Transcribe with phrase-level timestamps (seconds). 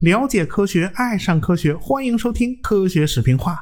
[0.00, 3.54] 了解科学，爱上科学，欢迎收听《科学视频化》。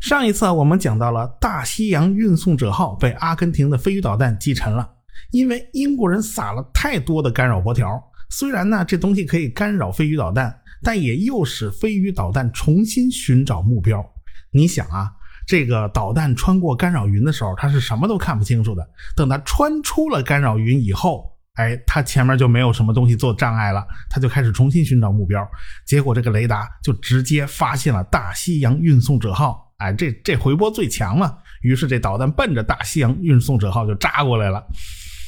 [0.00, 4.88] 上一次我们讲到了大西洋运送者号被阿根廷的飞鱼导弹击沉了，
[5.32, 8.02] 因为英国人撒了太多的干扰波条。
[8.30, 14.02] 虽然呢这东西可以干扰飞鱼导弹，但也诱使飞鱼导弹重新寻找目标。
[14.50, 15.12] 你想啊，
[15.46, 18.86] 这个导弹穿过干扰云的时候，它是什么都看不清楚的。
[19.16, 25.46] 等它穿出了干扰云以后，哎，它前面就没有什么东西做障碍了，它就开始重新寻找目标。
[25.86, 31.38] 结果这个雷达就直接发现了大西洋运送者号，哎，这这回波最强了。
[31.62, 34.64] 于是这导弹奔着大西洋运送者号就扎过来了。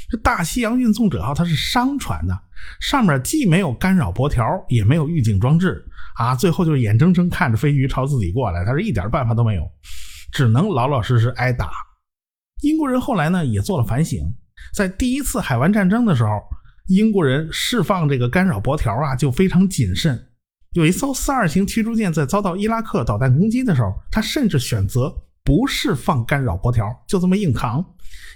[0.08, 2.38] 这大西洋运送者号它是商船呢，
[2.80, 9.62] 上面既没有干扰波条，也没有预警装置啊，最后就眼睁睁看着飞鱼朝自己过来，它是一点办法都没有，
[10.32, 11.70] 只能老老实实挨打。
[12.62, 14.20] 英国人后来呢也做了反省。
[14.74, 16.30] 在第一次海湾战争的时候，
[16.88, 20.30] 英国人释放这个干扰箔条啊，就非常谨慎。
[20.72, 27.84] 有一艘四二型驱逐舰在遭到伊拉克导弹攻击的时候，他甚至选择不释放干扰箔条，就这么硬扛。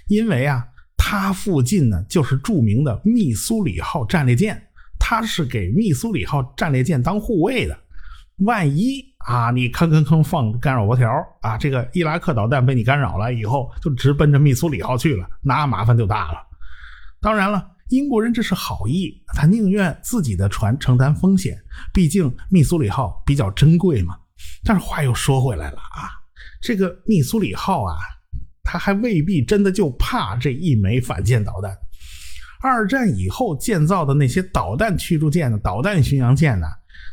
[0.07, 0.65] 因为啊，
[0.97, 4.61] 它附近呢就是著名的密苏里号战列舰，
[4.99, 7.77] 它是给密苏里号战列舰当护卫的。
[8.37, 11.09] 万一啊，你吭吭吭放干扰箔条
[11.41, 16.39] 啊，这个伊拉克导弹被你干扰了以后，就直奔着密苏里号去了，那麻烦就大了。
[17.21, 21.55] 当然了，英国人这是好意，他宁愿自己的船承担风险，
[21.93, 24.15] 毕竟密苏里号比较珍贵嘛。
[24.63, 26.09] 但是话又说回来了啊，
[26.61, 27.95] 这个密苏里号啊，
[28.63, 31.71] 他还未必真的就怕这一枚反舰导弹。
[32.63, 36.67] 二战以后建造的那些导弹驱逐舰的导弹巡洋舰呢？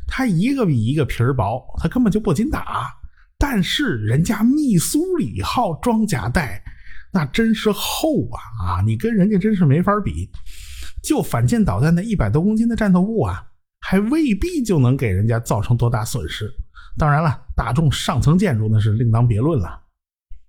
[0.06, 2.86] 它一个比一个皮儿薄，它根本就不经打。
[3.38, 6.60] 但是人家密苏里号装甲带
[7.12, 8.82] 那真是厚啊啊！
[8.84, 10.28] 你跟人家真是没法比。
[11.02, 13.42] 就反舰导弹那一百多公斤的战斗部啊，
[13.80, 16.50] 还未必就能给人家造成多大损失。
[16.98, 19.80] 当然了，打中上层建筑那是另当别论了。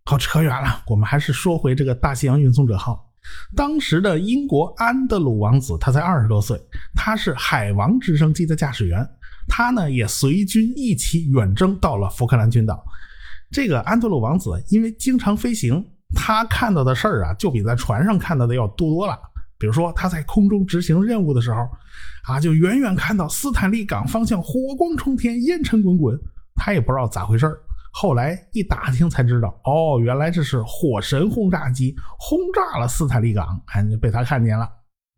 [0.05, 3.05] 好，扯远了，我们还是说回这个大西洋运送者号。
[3.55, 6.59] 当时的英国安德鲁王子他才二十多岁，
[6.95, 9.07] 他是海王直升机的驾驶员。
[9.49, 12.81] 他呢也随军一起远征到了福克兰群岛。
[13.51, 15.83] 这个安德鲁王子因为经常飞行，
[16.15, 19.19] 他看到的事儿啊就比在船上看到的要多多了。
[19.57, 21.67] 比如说他在空中执行任务的时候，
[22.23, 26.17] 啊就远远看到斯坦利港方向火光冲天，烟尘滚滚。
[26.55, 27.57] 他也不知道咋回事儿
[27.91, 34.69] 后来一打听才知道，哦，原来这是火神轰炸机轰炸了斯坦利港，哎，被他看见了。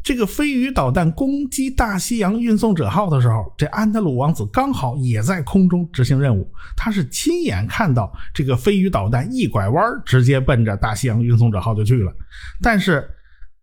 [0.03, 6.51] 这个飞鱼导弹攻击大西洋运送者号的时候，这安德鲁王子刚好也在空中执行任务。
[6.75, 12.11] 他是亲眼看到这个飞鱼导弹一拐弯，直接奔着大西洋运送者号就去了。
[12.63, 13.07] 但是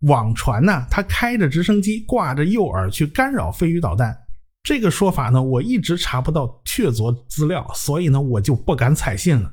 [0.02, 4.16] 网传呢，他开着直升机挂着诱饵去干扰飞鱼导弹，
[4.62, 9.52] 这个说法呢，我一直查不到确凿资料，所以呢，我就不敢采信了。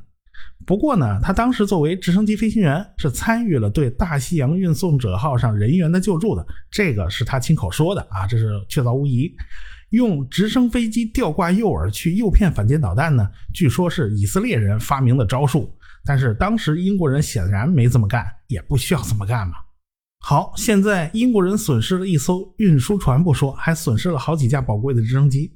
[0.66, 6.46] 不过呢，他当时作为直升机飞行员，是参与了对大西洋运送者号上人员的救助的。
[6.72, 9.32] 这个是他亲口说的啊，这是确凿无疑。
[9.92, 15.72] 用直升飞机吊挂诱饵去诱骗反舰导弹呢，据说是以色列人发明的招数，
[16.04, 19.56] 但是当时英国人显然没这么干，也不需要这么干嘛。
[20.28, 25.52] 好，现在英国人损失了一艘运输船不说，还损失了好几架宝贵的直升机。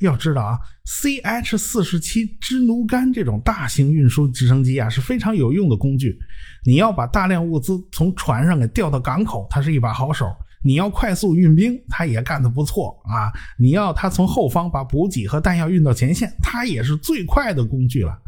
[0.00, 6.18] 要知道啊，CH 四十七支奴干这种大型运输直升机啊是非常有用的工具。
[6.64, 10.24] 你要把大量物资从船上给调到港口，它是一把好手；
[10.64, 13.28] 你要快速运兵，它也干得不错啊。
[13.58, 18.18] 你要它从后方把补给和弹药运到前线，它也是最快的工具了。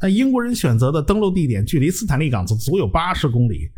[0.00, 3.68] 那英国人选择的登陆地点距离斯坦利港足足有八十公里。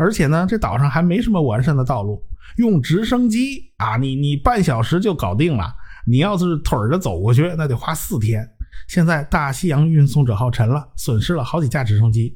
[0.00, 2.22] 而且呢，这岛上还没什么完善的道路，
[2.56, 5.76] 用直升机啊，你你半小时就搞定了。
[6.06, 8.48] 你要是腿着走过去，那得花四天。
[8.88, 12.34] 现在大西洋运送者号沉了，损失了好几架直升机，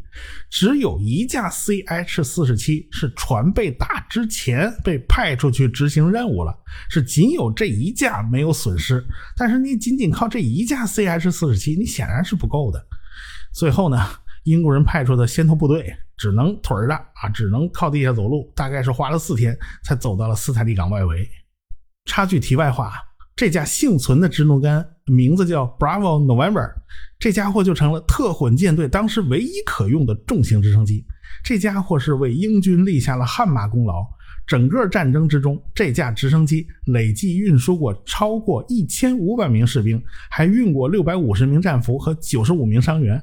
[0.50, 6.54] 只有一架 CH 四十七是船被打之前被派出去执行任务了，
[6.90, 9.02] 是仅有这一架没有损失。
[9.38, 12.86] 但是你仅仅靠这一架 CH 四十七，你显然是不够的。
[13.54, 14.06] 最后呢，
[14.42, 15.96] 英国人派出的先头部队。
[16.16, 21.28] 只能腿儿的啊，只能靠地下走路，大概是花了四天才走到了斯坦利港外围。
[22.06, 22.92] 插句题外话，
[23.34, 26.72] 这架幸存的直奴干名字叫 Bravo November，
[27.18, 31.04] 这家伙就成了特混舰队当时唯一可用的重型直升机。
[31.42, 34.06] 这家伙是为英军立下了汗马功劳。
[34.46, 43.20] 整个战争之中，这架直升机累计运输过超过一千五百名士兵，还运过六百五十名战俘和九十五名伤员。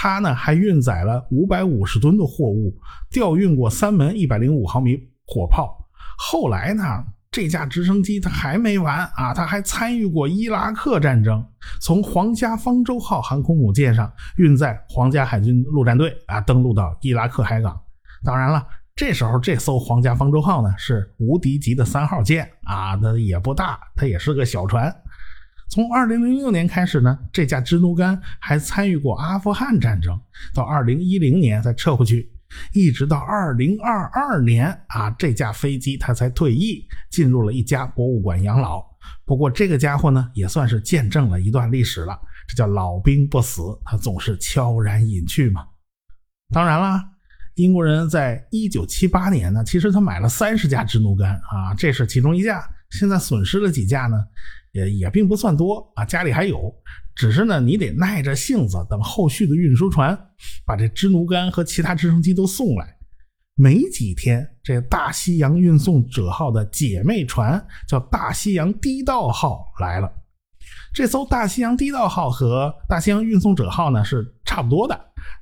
[0.00, 2.72] 它呢还运载了五百五十吨的货物，
[3.10, 4.96] 调运过三门一百零五毫米
[5.26, 5.76] 火炮。
[6.16, 6.84] 后来呢，
[7.32, 11.44] 这架直升机它还没完啊，它还参与过伊拉克战争，
[11.80, 17.76] 从皇家方舟号航空母舰上运载皇家海军陆战队啊，登陆到伊拉克海港。
[18.22, 18.64] 当然了，
[18.94, 24.94] 这时候这艘皇家方舟号呢是无敌级的三号舰啊，它也不大，它也是个小船。
[25.68, 30.18] 从二零零六年开始呢，这架支奴干还参与过阿富汗战争，
[30.54, 32.30] 到二零一零年才撤回去，
[32.72, 38.82] 一直到二零二二年啊，这架飞机它才退役，进入了一家博物馆养老。
[39.26, 42.18] 不过这个家伙呢，也算是见证了一段历史了，
[42.48, 45.66] 这叫老兵不死，他总是悄然隐去嘛。
[46.50, 47.04] 当然啦，
[47.56, 54.16] 英国人在一九七八年呢，其实他买了三十架支奴干啊，这是其中一架，现在损失了几架呢？
[54.78, 56.72] 也也并不算多啊，家里还有，
[57.14, 60.16] 只是呢，你得耐着性子等后续的运输船
[60.64, 62.96] 把这支奴干和其他直升机都送来。
[63.54, 70.08] 没几天，这大西洋运送者号的姐妹船叫大西洋低道号来了。
[70.94, 74.94] 这艘大西洋低道号和大西洋运送者号呢是差不多的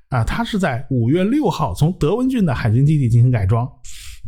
[0.09, 3.71] 啊，它是在五月六号从德文郡的海军基地进行改装。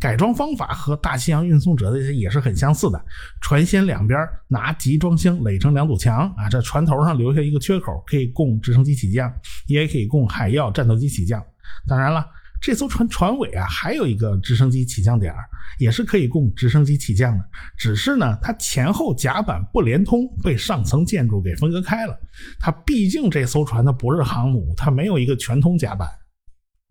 [0.00, 3.04] 改装方法和大西洋运送者的也是很相似的，
[3.40, 9.32] 船舷两边拿集装箱垒成两堵墙啊，这船头上留下一个缺口，可以供直升机起降，
[9.66, 11.44] 也可以供海鹞战斗机起降。
[11.86, 12.24] 当然了，
[12.60, 15.34] 这艘船船尾啊还有一个直升机起降点，
[15.78, 17.44] 也是可以供直升机起降的。
[17.76, 22.16] 只是呢，它前后甲板不连通，被上层建筑给分割开了。
[22.60, 26.08] 它毕竟这艘船它不是航母，它没有一个全通甲板。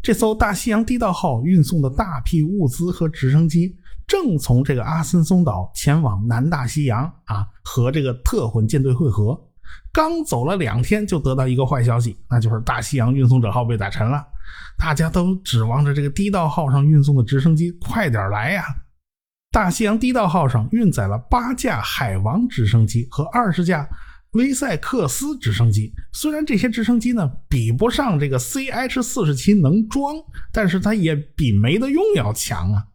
[0.08, 3.76] 这艘大西洋地道号运送的大批物资和直升机，
[4.08, 9.38] 正从这个阿森松岛前往南大西洋啊，和这个特混舰队会合。
[9.92, 14.26] 刚走了两天，就得到一个坏消息，那就是大西洋运送者号被打沉了。
[14.78, 18.64] 大家都指望着这个地道号上运送的直升机快点来呀！
[19.52, 23.86] 大西洋地道号上运载了八架海王直升机和二十架。
[24.32, 30.16] 威塞克斯直升机虽然这些直升机呢比不上这个 CH 四十七能装，
[30.52, 32.86] 但是它也比没得用要强啊。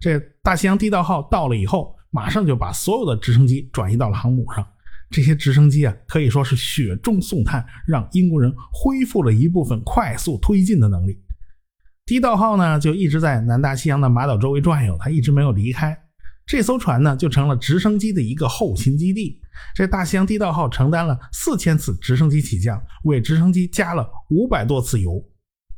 [0.00, 4.66] 这大西洋地道号到了以后，马上就把所有的直升机转移到了航母上。
[5.10, 11.18] 这些直升机啊，可以说是雪中送炭，让英国人恢复了一部分快速推进的能力。
[12.06, 15.96] 地道号呢，就一直在南大西洋的马岛周围转悠，它一直没有离开。
[16.46, 19.40] 这艘船呢，就成了直升机的一个后勤基地。
[19.74, 25.22] 这大西洋地道号承担了四千次直升机起降，为直升机加了五百多次油。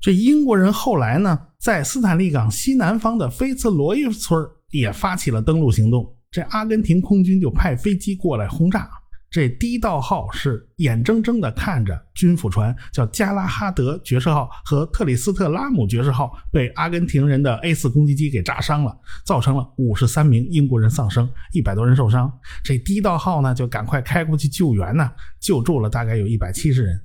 [0.00, 8.88] 这英国人后来呢，在斯坦利港西南方的菲茨罗伊村也发起了登陆行动，这阿根廷空军就派飞机过来轰炸。
[9.34, 18.96] 这低道号是眼睁睁地看着军辅船叫加拉哈德爵士号和特里斯特拉姆爵士号被阿根廷人的 A 四攻击机给炸伤了，
[19.26, 22.32] 造成了五十三名英国人丧生，一百多人受伤。
[22.62, 25.10] 这低道号呢就赶快开过去救援呢，
[25.40, 26.96] 救助了大概有一百七十人。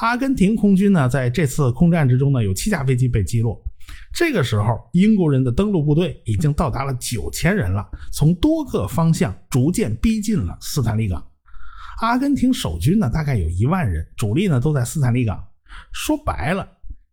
[0.00, 3.56] 阿根廷空军呢在这次空战之中呢有七架飞机被击落。
[4.12, 11.24] 这个时候，英国人的登陆部队已经到达了九千人了，从多个方向逐渐逼近了斯坦利港。
[12.00, 15.42] 阿根廷守军呢，大概有一万人，主力呢都在斯坦利港。
[15.92, 16.66] 说白了，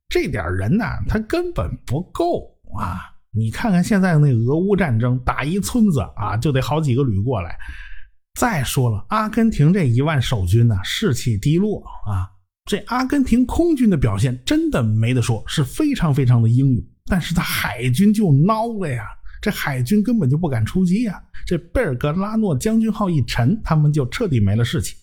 [0.09, 3.11] 这点人呢，他根本不够啊！
[3.31, 7.57] 你看看现在那俄乌战争，打一村子啊，就得好几个旅过来。
[8.39, 12.29] 再说了，阿根廷这一万守军呢，士气低落啊。
[12.65, 16.83] 这阿根廷空军的表现真的没得说，是非常非常的英勇。
[17.05, 19.05] 但是他海军就孬了呀。
[19.45, 21.21] 这海军根本就不敢出击呀！
[21.45, 24.95] 这贝尔格拉诺将军号一沉，他们就彻底没了士气。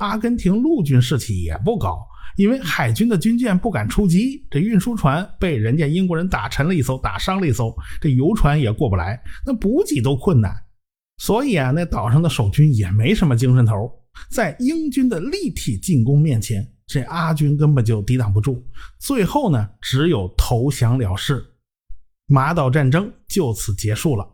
[0.00, 1.98] 阿根廷陆军士气也不高，
[2.36, 10.54] 因为海军的军舰不敢出击，这运输船被人家英国人打沉了一艘，打伤了一艘，这游船也过不来，那补给都困难。
[11.16, 13.90] 所以啊，那岛上的守军也没什么精神头，
[14.30, 18.62] 在英军的立体进攻面前，这阿军根本就抵挡不住，
[18.98, 21.46] 最后呢，只有投降了事。
[22.32, 24.24] 马岛战争就此结束了。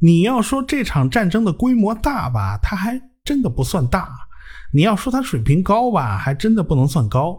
[0.00, 4.06] 你要说这场战争的规模大吧，它还真的不算大；
[4.72, 7.38] 你要说它水平高吧，还真的不能算高。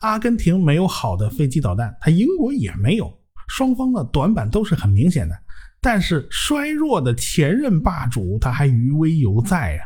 [0.00, 3.12] 阿根廷没有好的飞机导弹，它英国也没有，
[3.48, 5.38] 双方的短板都是很明显的。
[5.82, 9.82] 但是衰弱的前任霸主他还余威犹在呀。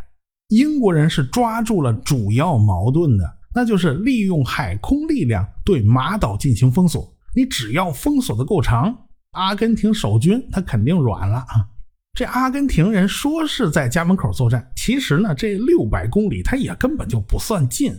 [0.51, 7.13] 英国人是抓住了主要矛盾的，那就是利用海空力量对马岛进行封锁。
[7.35, 8.97] 你只要封锁的够长，
[9.33, 11.67] 阿根廷守军他肯定软了啊！
[12.15, 17.93] 这阿根廷人说是在家门口作战，其实呢，这六百公里他也根本就不算近。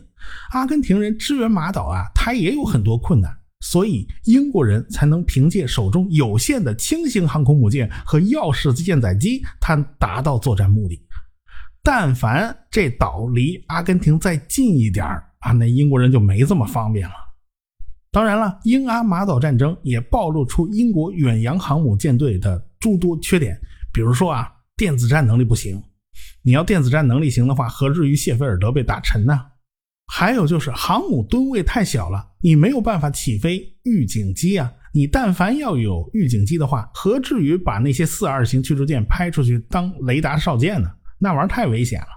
[0.52, 11.02] 阿根廷人支援马岛啊，他也有很多困难，所以英国人才能凭借手中有限的轻型航空母舰和耀式舰载机，他达到作战目的。
[11.82, 15.06] 但凡这岛离阿根廷再近一点
[15.40, 17.14] 啊，那英国人就没这么方便了。
[18.12, 23.60] 当然了，英阿马岛战争也暴露出英国远洋航母舰队的诸多缺点。
[23.94, 25.82] 比如说啊，电子战能力不行。
[26.42, 29.40] 你要电子战能力行的话，何至于谢菲尔德被打沉呢？
[30.12, 34.74] 还有就是航母吨位太小了，你没有办法起飞预警机啊。
[34.92, 40.90] 你但凡要有预警机的话，何至于把那些四二型驱逐舰拍出去当雷达哨舰呢？
[41.20, 42.08] 那玩意儿太危险了。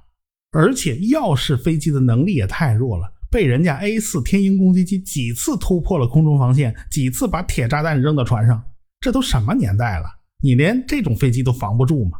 [0.52, 8.62] 而且要式飞机的能力也太弱了，被人家 A 四天鹰攻击机几次突破了空中防线，几次把铁炸弹扔到船上。
[9.00, 10.04] 这都什么年代了？
[10.44, 12.18] 你连这种飞机都防不住吗？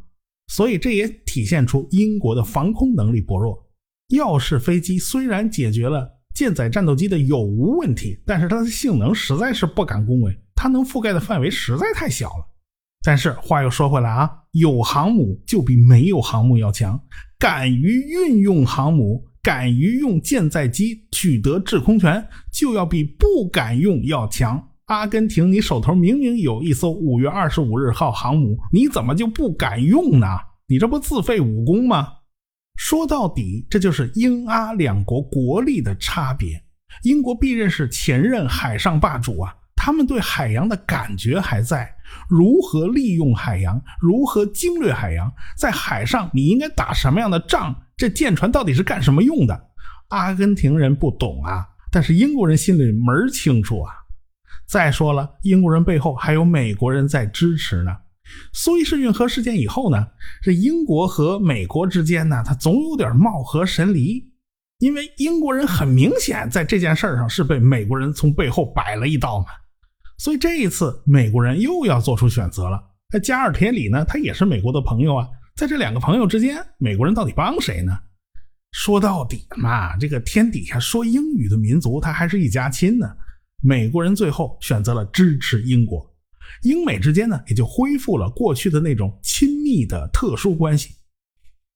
[0.50, 3.62] 所以这也体现出英国的防空能力薄弱。
[4.08, 12.48] 要式飞机虽然解决了舰载战斗机的有无问题，但是它的性能实在是不敢恭维，它能覆盖的范围实在太小了。
[13.04, 16.98] 但是话又说回来啊，有航母就比没有航母要强，
[17.38, 24.68] 敢于运用航母，敢于用舰载机取得制空权，就要比不敢用要强。
[24.86, 30.26] 阿根廷，你手头明明有一艘五月二十五日号航母，你怎么就不敢用呢？
[30.68, 32.08] 你这不自废武功吗？
[32.76, 36.62] 说到底，这就是英阿两国国力的差别。
[37.02, 39.52] 英国毕竟是前任海上霸主啊，
[39.84, 41.92] 他们对海洋的感觉还在。
[42.28, 47.74] 如何利用海洋，如何经略海洋，在海上你应该打什么样的仗？
[47.96, 49.60] 这舰船到底是干什么用的？
[50.10, 53.92] 阿根廷人不懂啊，但是英国人心里门清楚啊。
[54.68, 57.90] 再说了，英国人背后还有美国人在支持呢。
[58.52, 60.06] 苏伊士运河事件以后呢，
[60.44, 64.22] 这英国和美国之间呢，他总有点貌合神离。
[64.78, 69.46] 因为英国人很明显在这件事上是被美国人从背后摆了一刀嘛，
[70.18, 72.82] 所以这一次美国人又要做出选择了。
[73.12, 77.98] 那加尔铁里呢，他也是美国的朋友啊，在这两个朋友之间，美国人到底帮谁呢？
[78.70, 83.06] 说到底嘛，这个天底下说英语的民族，他还是一家亲呢。
[83.62, 86.10] 美国人最后选择了支持英国，
[86.62, 90.94] 英美之间呢也就恢复了过去的那种亲密的特殊关系。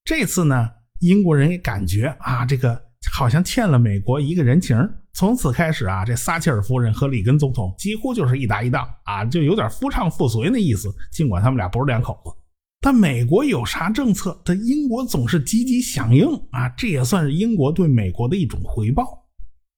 [0.05, 4.77] 这次呢，英国人也感觉啊，这个好像欠了美国一个人情。
[5.13, 10.95] 从此开始啊，这撒切尔夫人和里根总统几乎就是一搭一档啊，就有点夫唱妇随那意思。
[11.11, 12.31] 尽管他们俩不是两口子，
[12.81, 19.27] 但美国有啥政策，这英国总是积极响应啊，这也算是英国对美国的一种回报。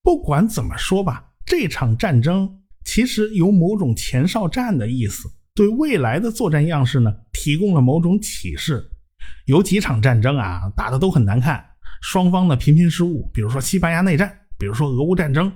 [0.03, 1.25] 不管怎么说吧。
[1.47, 8.87] 这场战争其实有某种前哨战的意思，对未来的作战样式呢提供了某种启示。
[9.47, 11.65] 有几场战争啊打的都很难看，
[12.01, 15.53] 双方呢频频失误，比如说西班牙内战，比如说俄乌战争。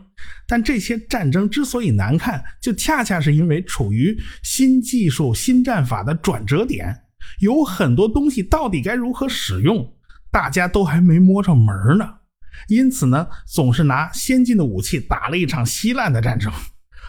[0.46, 6.96] 但这些战争之所以难看，就恰恰是因为处于新技术、新战法的转折点，
[7.40, 9.92] 有很多东西到底该如何使用，
[10.30, 12.08] 大家都还没摸着门呢。
[12.68, 16.52] 因此呢，总是拿先进的武器打了一场稀烂的战争，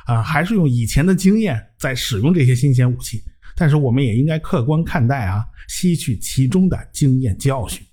[0.08, 3.24] 啊，还是用以前的经验在使用这些新鲜武器。
[3.56, 7.86] 但是我们也应该客观看待啊，吸取其中的经验教训。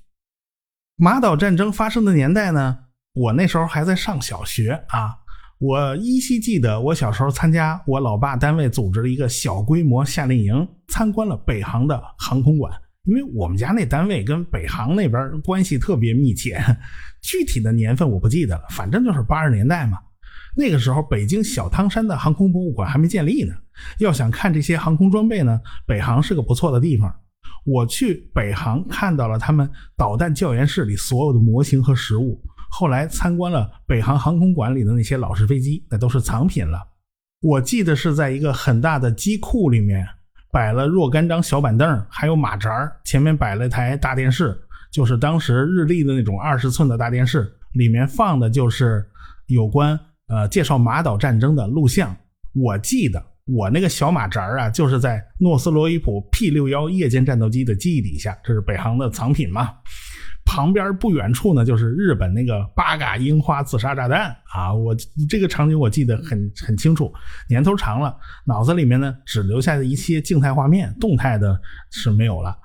[1.03, 2.77] 马岛战争发生的年代呢，
[3.15, 5.17] 我那时候还在上小学啊，
[5.59, 12.71] 我依稀记得我小时候参加我老爸单位组织的一个小规模夏令营，参观了北航的航空馆。
[13.05, 16.63] 因为我们家那单位跟北航那边关系特别密切，
[17.25, 19.97] 具体的年份我不记得了，反正就是八十年代嘛。
[20.55, 23.55] 那个时候北京小汤山的航空博物馆还没建立呢，
[24.01, 27.11] 要想看这些航空装备呢，北航是个不错的地方。
[27.65, 32.41] 我去北航看到了他们导弹教研室里所有的模型和实物，
[32.71, 36.81] 后来参观了北航航空馆里的那些老式飞机，那都是藏品了。
[37.43, 40.07] 我记得是在一个很大的机库里面。
[40.53, 49.09] 摆了若干张小板凳，还有马扎前面摆了台大电视，就是当时日立的那种二十寸的大电视，里面放的就是
[49.47, 52.17] 有关呃介绍马岛战争的录像。
[52.53, 59.71] 我记得我那个小马扎啊，就是在诺斯罗伊普 P 六幺夜间战斗机的机翼底下，这是北航的藏品嘛。
[60.43, 64.75] 旁边不远处呢，就是日本那个八嘎樱花自杀炸弹啊！
[64.75, 64.93] 我
[65.29, 67.13] 这个场景我记得很很清楚，
[67.49, 68.17] 年头长了，
[68.47, 72.57] 脑子里面呢只留下了一些静态画面，动态的是没有了。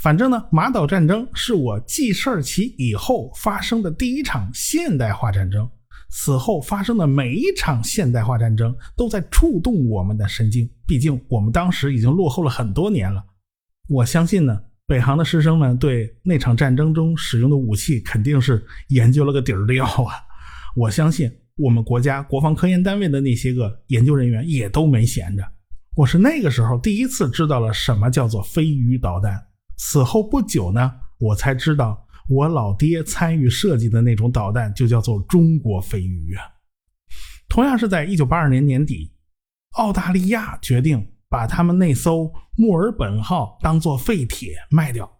[0.00, 5.68] 反正呢，马岛战争是我记事儿起以后发生的第一场现代化战争，
[6.10, 13.24] 此后发生的每一场现代化战争都在触动我们的神经，毕竟我们当时已经落后了很多年了。
[13.88, 20.14] 我相信呢，北航的师生们对那场战争中使用的武器肯定是研究了个底儿掉啊。
[20.76, 25.44] 我相信我们国家国防科研单位的那些个研究人员也都没闲着。
[25.96, 29.40] 我是那个时候第一次知道了什么叫做飞鱼导弹。
[29.76, 36.42] 此后不久呢，我才知道我老爹参与设计的那种导弹就叫做中国飞鱼啊。
[37.48, 39.12] 同样是在一九八二年年底，
[39.72, 45.10] 澳大利亚决定把他们那艘墨尔本号当做废铁卖掉。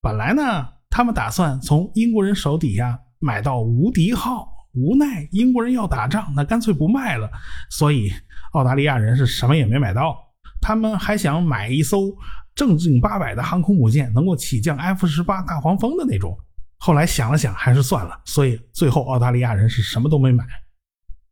[0.00, 0.42] 本来呢，
[0.90, 4.54] 他们打算从英国人手底下买到无敌号。
[4.74, 7.28] 无奈英国人要打仗，那干脆不卖了。
[7.70, 8.12] 所以
[8.52, 10.27] 澳大利亚人是什么也没买到。
[10.60, 12.14] 他们还想买一艘
[12.54, 16.36] 正经八百的航空母舰，能够起降 F 十八大黄蜂的那种。
[16.78, 18.20] 后来想了想，还是算了。
[18.24, 20.44] 所以最后澳大利亚人是什么都没买。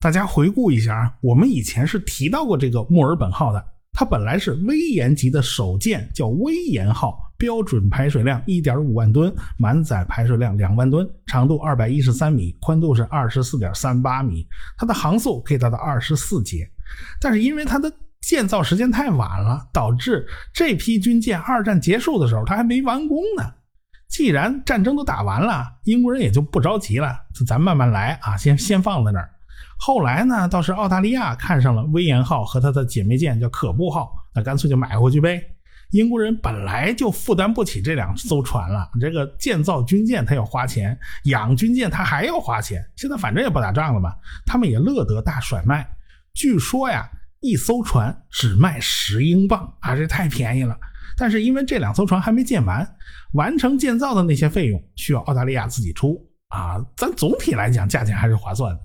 [0.01, 7.19] 大家回顾一下啊，我们以前是提到过这个墨尔本号的，它本来是威严级的首舰，叫威严号。
[7.39, 16.67] 标准排水量一点五万吨，满载排水量两万吨，长度二百一十三米，宽度是二十四点三八米，它的航速可以达到二十四节。
[17.21, 17.93] 但是因为它的
[18.27, 23.45] 建造时间太晚了，导致这批军舰二战结束的时候它还没完工呢。
[24.09, 27.17] 既然战争都打完了，英国人也就不着急了，
[27.47, 29.31] 咱慢慢来啊，先先放在那儿。
[29.79, 35.41] 后来呢，倒是澳大利亚看上了威严号和它的姐妹舰叫可布号，那干脆就买回去呗。
[35.93, 42.85] 英国人本来就负担不起这两艘船了，这个建造军舰他要花钱，养军舰他还要花钱。
[42.97, 44.13] 现在反正也不打仗了嘛，
[44.45, 45.89] 他们也乐得大甩卖。
[46.35, 47.09] 据说呀，
[47.47, 50.77] 一艘船只卖十英镑啊，这太便宜了。
[51.17, 52.87] 但是因为这两艘船还没建完，
[53.35, 56.77] 完成建造的那些费用需要澳大利亚自己出啊。
[56.97, 58.81] 咱总体来讲，价钱还是划算的。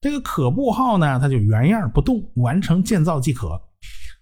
[0.00, 3.60] 这个可布号呢，它就原样不动，完成建造即可。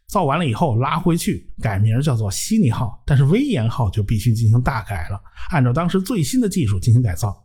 [0.08, 7.36] 造完了以后拉回去，改名叫做悉尼号，但是威严号就必须进行大改了，按照当时最新的技术进行改造。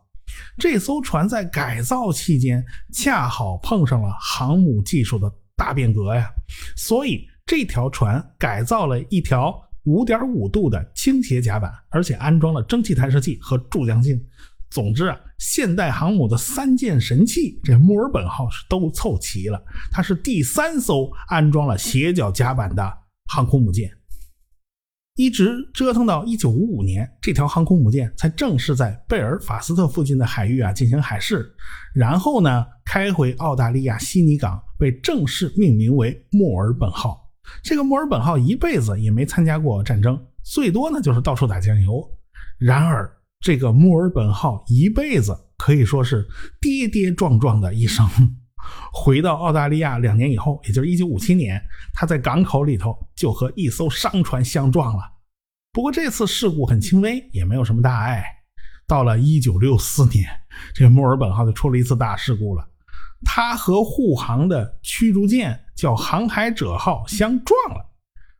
[0.58, 6.30] 这艘船在改造期间恰好碰上了航母技术的大变革呀，
[6.76, 9.52] 所以这条船改造了一条
[9.84, 14.22] 5.5度的倾斜甲板，而且安装了蒸汽弹射器和助降镜。
[14.68, 19.62] 总之啊，现代航母的三件神器，这墨尔本号是都凑齐了。
[19.92, 22.98] 它是第三艘安装了斜角甲板的
[23.30, 23.88] 航空母舰，
[25.14, 31.54] 一直折腾到一九五五年，这条航空母舰才正式在贝尔法斯特附近的海域啊进行海试，
[31.94, 37.30] 然后呢开回澳大利亚悉尼港，被正式命名为墨尔本号。
[37.62, 42.08] 这个墨尔本号一辈子也没参加过战争，最多呢就是到处打酱油。
[42.58, 43.10] 然而。
[43.38, 46.26] 这个墨尔本号一辈子可以说是
[46.58, 48.04] 跌跌撞撞的一生。
[48.90, 51.62] 回到澳大利亚两年以后，也就是1957年，
[51.92, 55.02] 他在港口里头就和一艘商船相撞了。
[55.70, 58.24] 不过这次事故很轻微，也没有什么大碍。
[58.88, 60.28] 到了1964年，
[60.74, 62.66] 这墨尔本号就出了一次大事故了，
[63.28, 67.84] 他和护航的驱逐舰叫航海者号相撞了。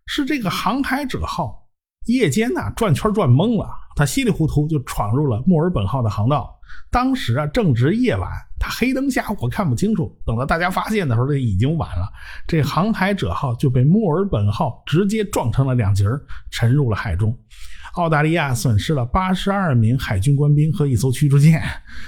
[0.06, 1.66] 是这个航海者号
[2.06, 3.68] 夜间呐转圈转懵了。
[3.96, 6.58] 他稀里糊涂就闯入了墨尔本号的航道，
[6.90, 10.14] 当时啊正值夜晚，他黑灯瞎火看不清楚。
[10.24, 12.08] 等到大家发现的时候，这已经晚了。
[12.46, 16.04] 这航海者号就被墨尔本号直接撞成了两截
[16.50, 17.36] 沉入了海中。
[17.94, 21.62] 澳大利亚损失了八十二名海军官兵和一艘驱逐舰，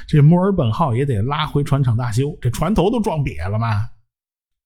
[0.06, 3.68] 这墨尔本号也得拉回船厂大修，这船头都撞瘪了嘛。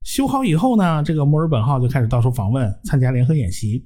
[0.05, 3.85] 修好以后呢，这个墨尔本号就开始到处访问，参加联合演习。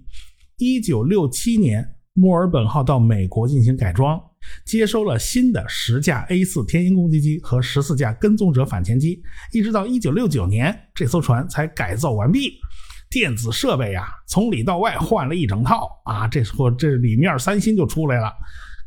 [0.58, 1.95] 一九六七年。
[2.18, 4.18] 墨尔本号到美国进行改装，
[4.64, 12.54] 接收了新的十架 A 四天鹰攻击机和十四架跟踪者反潜机，一直到一九六九年，这艘船才改造完毕。
[13.10, 16.26] 电子设备呀，从里到外换了一整套啊！
[16.26, 18.32] 这时候这里面三星就出来了。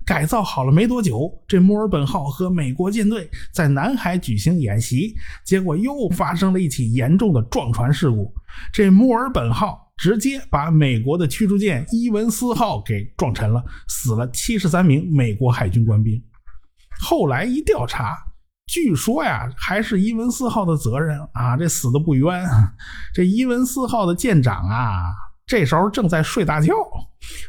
[0.06, 5.14] 改造好了没多久，这墨尔本号和美国舰队在南海举行演习，
[5.46, 8.34] 结果又发生了一起严重的撞船事故。
[8.74, 9.89] 这墨尔本号。
[10.00, 16.24] 直接把美国的驱逐舰伊文斯号给撞沉了，死了七十三名美国海军官兵。
[17.02, 18.18] 后来一调查，
[18.66, 22.46] 据说呀，还是伊文斯号的责任啊，这死的不冤。
[23.14, 25.04] 这伊文斯号的舰长啊，
[25.46, 26.74] 这时候正在睡大觉，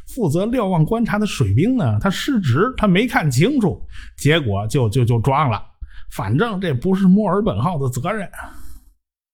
[0.08, 3.80] 负责瞭望观察的水兵呢，他失职，他没看清楚，
[4.18, 5.62] 结果就就就撞了。
[6.10, 8.28] 反正这不是墨尔本号的责任。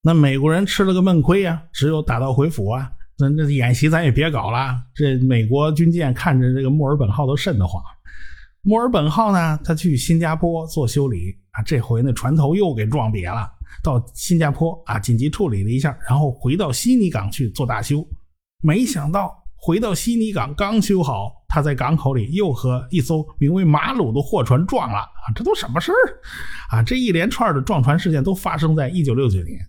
[0.02, 2.92] 那美国人吃了个闷亏呀，只有打道回府啊。
[3.18, 7.82] 那这演习咱也别搞了，这美国军舰看着这个墨尔本号都瘆得慌。
[8.62, 13.48] 墨尔本号呢，他去新加坡做修理啊，这回那船头又给撞瘪了，
[13.82, 18.06] 到新加坡啊紧急处理了一下，然后回到悉尼港去做大修。
[18.62, 25.24] 没想到回到悉尼港刚修好，他在港口里又和一艘名为“马鲁”的货船撞了啊！
[25.34, 26.82] 这都什么事儿啊？
[26.82, 29.60] 这一连串的撞船事件都发生在1969年。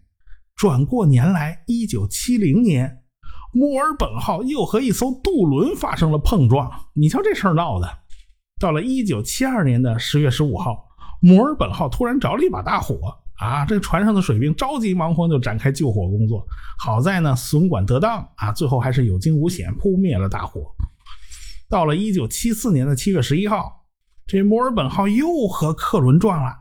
[0.56, 2.98] 转过年来，1970年，
[3.58, 6.70] 墨尔本号又和一艘渡轮发生了碰撞。
[6.94, 7.90] 你瞧这事儿闹的！
[8.60, 10.86] 到了1972年的10月15号，
[11.22, 13.18] 墨尔本号突然着了一把大火。
[13.40, 16.46] 啊，这船上的水兵着急忙慌就展开救火工作，
[16.78, 20.62] 好在呢损管得当啊，最后还是有惊无险扑灭了大火。
[21.68, 23.86] 到了一九七四年的七月十一号，
[24.28, 26.52] 这墨尔本号又和客轮撞了。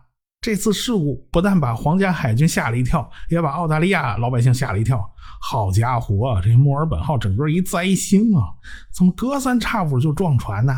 [0.47, 5.05] 这次事故不但把皇家海军吓了一跳，也把澳大利亚老百姓吓了一跳。
[5.41, 8.55] 好家伙，这墨尔本号整个一灾星啊！
[8.95, 10.73] 怎么隔三差五就撞船呢？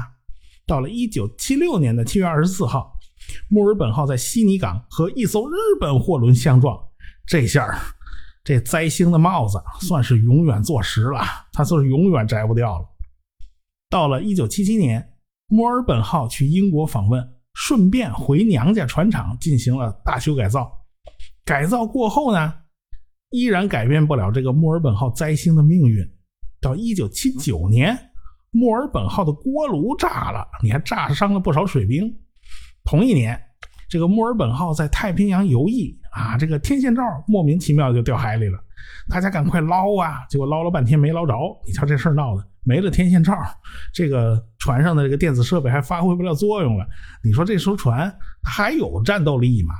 [0.66, 2.98] 到了一九七六年的七月二十四号。
[3.50, 6.74] 墨尔本号在悉尼港和一艘日本货轮相撞，
[7.26, 7.78] 这下
[8.42, 11.20] 这灾星的帽子算是永远坐实了，
[11.52, 12.86] 它算是永远摘不掉了。
[13.90, 15.12] 到了1977年，
[15.48, 20.70] 墨尔本号去英国访问，顺便回娘家船厂进行了大修改造。
[21.44, 22.54] 改造过后呢，
[23.30, 26.08] 依然改变不了这个墨尔本号灾星的命运。
[26.60, 27.98] 到1979年，
[28.52, 32.08] 墨尔本号的锅炉炸了，你还炸伤了不少水兵。
[32.84, 33.36] 同一年，
[33.88, 38.58] 这个墨尔本号在太平洋游弋啊，这个天线罩莫名其妙就掉海里了，
[39.08, 40.24] 大家赶快捞啊！
[40.30, 41.34] 结果捞了半天没捞着，
[41.66, 43.34] 你瞧这事闹的，没了天线罩，
[43.94, 46.86] 这个船上的这个电子设备还发挥不了作用了。
[47.24, 49.74] 你说这艘船它还有战斗力吗？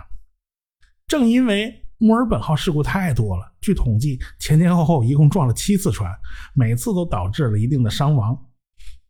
[1.07, 6.11] 正因为墨尔本号事故太多了，据统计前前后后一共撞了七次船，
[6.55, 8.35] 每次都导致了一定的伤亡，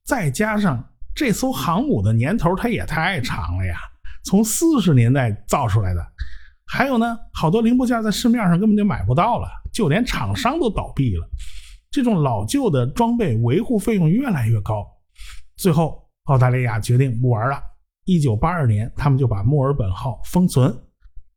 [0.04, 0.84] 再加上。
[1.14, 3.76] 这艘航母的年头它也太长了呀，
[4.24, 6.00] 从四十年代造出来的，
[6.64, 11.28] 还有呢，好多零部件在市面上根本就买不到了，就连厂商都倒闭了。
[11.90, 14.86] 这种老旧的装备维护费用越来越高，
[15.56, 17.58] 最后澳大利亚决定不玩了。
[18.04, 20.74] 一九八二年，他们就把墨尔本号封存。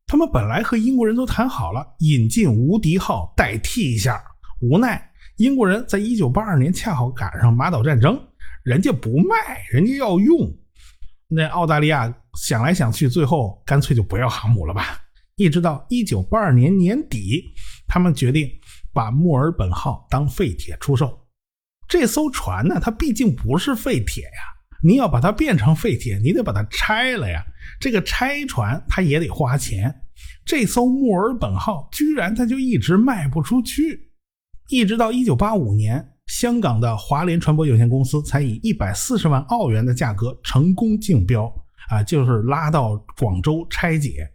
[0.06, 4.22] 他们本来和英国人都谈好了引进无敌号代替一下，
[4.60, 8.20] 无奈英国人在一九八二年恰好赶上马岛战争。
[8.62, 10.54] 人家不卖，人家要用。
[11.28, 14.98] 那澳大利亚想来想去，最后干脆就不要航母了吧。
[15.36, 17.42] 一直到一九八二年年底，
[17.88, 18.48] 他们决定
[18.92, 21.18] 把墨尔本号当废铁出售。
[21.88, 24.40] 这艘船呢，它毕竟不是废铁呀，
[24.82, 27.44] 你要把它变成废铁，你得把它拆了呀。
[27.78, 29.94] 这个拆船它也得花钱。
[30.44, 34.10] 这艘墨尔本号居然它就一直卖不出去，
[34.68, 36.08] 一直到一九八五年。
[36.26, 41.52] 香港的华联船舶有限公司才以一百四十万澳元的价格成功竞标，
[41.90, 44.26] 啊，就是拉到广州拆解。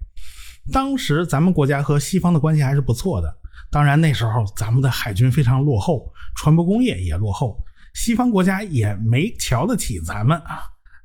[0.71, 3.36] 当时咱们国家和西方的关系还是不错的，
[3.69, 7.57] 当然那时候咱们的海军非常落后，船舶工业也落后，
[7.93, 10.59] 西方国家也没瞧得起咱们啊，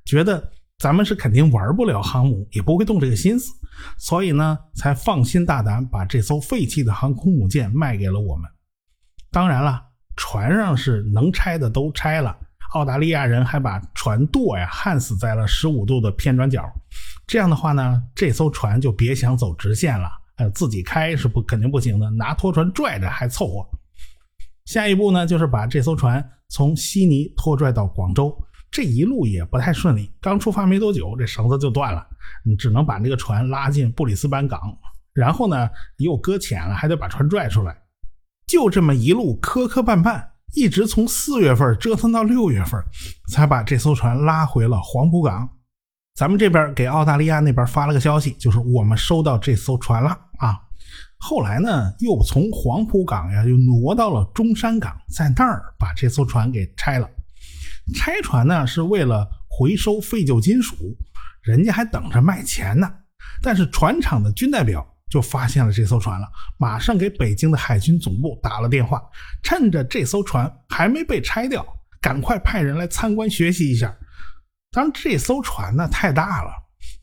[0.04, 3.52] 觉得咱们是肯定玩不了航母，也不会动这个心思，
[3.98, 8.50] 所以呢，才放心大胆把这艘废弃的航空母舰卖给了我们。
[9.30, 9.82] 当然了。
[10.14, 12.36] 船上是能拆的都拆了，
[12.74, 16.70] 澳大利亚人还把船舵呀焊死在了十五度的偏转角，
[17.26, 20.10] 这样的话呢，这艘船就别想走直线了。
[20.36, 23.66] 呃，自己开是不肯定不行的，拿拖船拽着还凑合。
[24.64, 28.36] 下一步呢，就是把这艘船从悉尼拖拽到广州，
[28.70, 30.10] 这一路也不太顺利。
[30.20, 32.06] 刚出发没多久，这绳子就断了，
[32.44, 34.60] 你只能把这个船拉进布里斯班港，
[35.12, 35.68] 然后呢
[35.98, 37.76] 又搁浅了，还得把船拽出来。
[38.46, 42.80] 就这么一路磕磕绊绊，一直从四月份折腾到六月份，
[43.30, 45.48] 才把这艘船拉回了黄埔港。
[46.14, 50.60] 咱们这边给澳大利亚那边发了个消息，就是我们收到这艘船了啊。
[51.18, 57.08] 后来呢，又从黄埔港呀，又挪到了中山港，在那儿把这艘船给拆了。
[57.94, 60.76] 拆船呢，是为了回收废旧金属，
[61.42, 62.92] 人家还等着卖钱呢。
[63.40, 64.86] 但是船厂的军代表。
[65.10, 68.98] 就发现了这艘船了，马上给北京的海军总部打了电话，
[69.42, 71.62] 趁着这艘船还没被拆掉，
[72.00, 73.94] 赶快派人来参观学习一下。
[74.72, 76.50] 当然，这艘船呢太大了，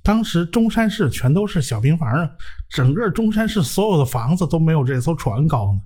[0.02, 2.30] 当时中山市全都是小平房啊，
[2.68, 5.80] 整个中山市所有的房子都没有这艘船高呢。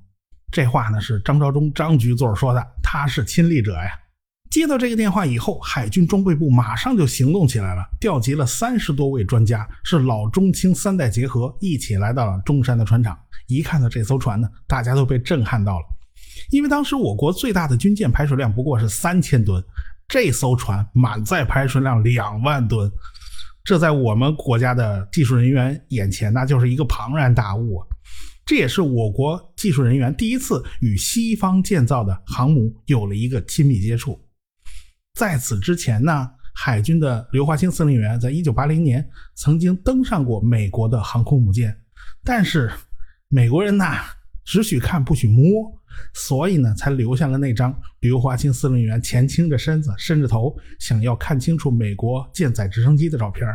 [0.49, 3.99] 这话呢是张召忠张局座说的，他是亲历者呀。
[4.49, 13.17] 接到这个电话以后，海军装备部马上就行动起来了，调集了三十多位专家，是老中青三代结合，一起来到了中山的船厂。
[13.47, 15.85] 一看到这艘船呢，大家都被震撼到了，
[16.51, 19.61] 因为当时我国最大的军舰排水量不过是三千吨，
[20.07, 22.91] 这艘船满载排水量两万吨，
[23.63, 27.81] 这在我们国家的技术人员眼前那就是一个庞然大物。
[28.45, 34.21] 这也是我国技术人员第一次与西方建造的航母有了一个亲密接触。
[35.13, 41.73] 在此之前呢，海军的刘华清司令员在一九八零年曾经登上过美国的航空母舰，
[42.23, 42.69] 但是
[43.29, 44.01] 美国人呐，
[44.45, 45.71] 只许看不许摸，
[46.13, 53.47] 所以呢，才留下了那张刘华清司令员前倾着身子、伸着头，想要看清楚美国舰载直升机的照片。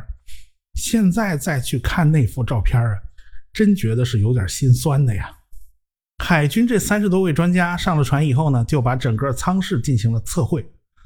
[0.74, 2.96] 现在再去看那幅照片啊，
[3.52, 5.30] 真觉得是有点心酸的呀。
[6.24, 10.64] 海军这三十多位专家上了船以后呢，就把整个舱室进行了测绘。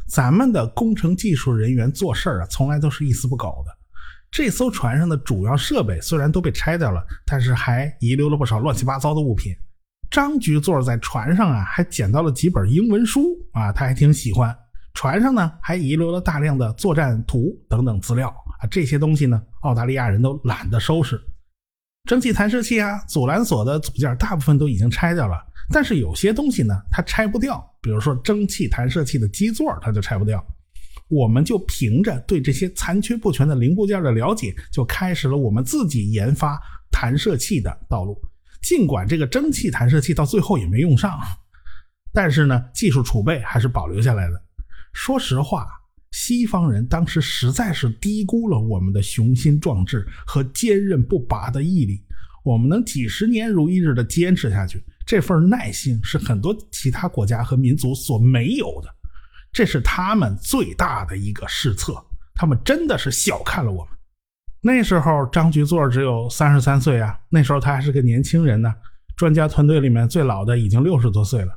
[0.09, 3.73] 咱们的工程技术人员做事啊，从来都是一丝不苟的。
[4.31, 9.55] 这艘船上的主要设备虽然都被拆掉了，但是还遗留了不少乱七八糟的物品。
[10.13, 14.55] 张局座在船上啊，还捡到了几本英文书啊，他还挺喜欢。
[14.93, 21.19] 船上呢，还遗留了大量的作战图等等资料啊，这些东西呢，澳大利亚人都懒得收拾。
[22.05, 25.35] 蒸汽弹射器啊，阻拦索的组件大部分都已经拆掉了。
[25.71, 30.45] 但是有些东西呢，它拆不掉，比如说蒸汽弹射器的基座，它就拆不掉。
[31.09, 38.21] 我们就凭着对这些残缺不全的零部件的了解，就开始了我们自己研发弹射器的道路。
[38.63, 41.19] 尽管这个蒸汽弹射器到最后也没用上，
[42.13, 44.43] 但是呢，技术储备还是保留下来的。
[44.93, 45.67] 说实话，
[46.13, 52.01] 西方人当时实在是低估了我们的雄心壮志和坚韧不拔的毅力。
[52.45, 54.83] 我们能几十年如一日的坚持下去。
[55.05, 58.89] 这份耐心是很多其他国家和民族所没有的，
[59.53, 61.95] 这是他们最大的一个失策。
[62.35, 63.92] 他们真的是小看了我们。
[64.65, 68.73] 那时候张局座只有三十三岁啊，那时候他还是个年轻人呢。
[69.17, 71.53] 专家团队里面最老的已经六十多岁了。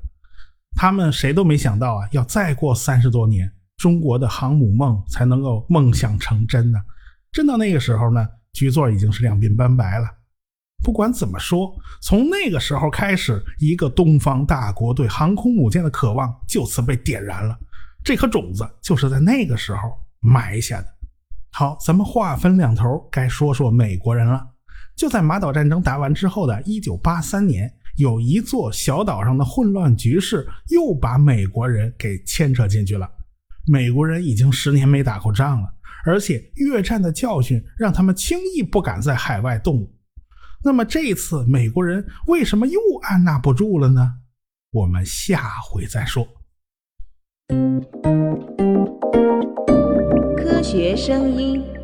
[0.76, 6.80] 他们谁都没想到啊，要再过三十多年，中国的航母梦才能够梦想成真呢。
[7.32, 10.08] 真到那个时候呢，局座已经是两鬓斑白了。
[10.84, 17.58] 不管怎么说，从那个时候开始，一个东方大国对航空母舰的渴望就此被点燃了。
[18.04, 20.95] 这颗种子就是在那个时候埋下的。
[21.58, 24.46] 好，咱们话分两头，该说说美国人了。
[24.94, 33.10] 就在马岛战争打完之后的1983年，有一座小岛上的混乱局势又把美国人给牵扯进去了。
[33.65, 35.74] 美国人已经十年没打过仗了，
[36.06, 39.96] 而且越战的教训让他们轻易不敢在海外动武。
[40.62, 44.15] 那么这次美国人为什么又按捺不住了呢？
[44.74, 46.28] 我们下回再说。
[50.46, 51.75] 科学声音。